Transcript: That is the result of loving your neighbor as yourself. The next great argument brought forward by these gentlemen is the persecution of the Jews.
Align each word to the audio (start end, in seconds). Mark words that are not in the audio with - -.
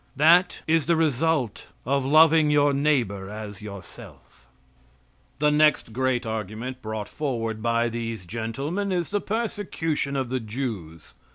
That 0.15 0.63
is 0.65 0.87
the 0.87 0.95
result 0.95 1.67
of 1.85 2.03
loving 2.03 2.49
your 2.49 2.73
neighbor 2.73 3.29
as 3.29 3.61
yourself. 3.61 4.47
The 5.37 5.51
next 5.51 5.93
great 5.93 6.25
argument 6.25 6.81
brought 6.81 7.07
forward 7.07 7.61
by 7.61 7.87
these 7.87 8.25
gentlemen 8.25 8.91
is 8.91 9.11
the 9.11 9.21
persecution 9.21 10.15
of 10.15 10.29
the 10.29 10.39
Jews. 10.39 11.13